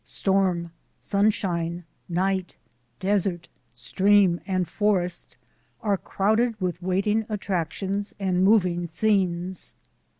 [0.03, 2.55] Storm, sunshine, night,
[2.99, 5.37] desert, stream, and forest
[5.83, 9.75] are crowded with waiting attractions and moving scenes.